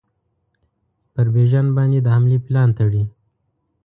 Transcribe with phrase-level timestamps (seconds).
[1.13, 3.03] پر بیژن باندي د حملې پلان تړي.